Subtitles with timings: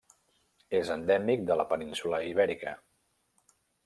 [0.77, 2.73] És endèmic de la península Ibèrica.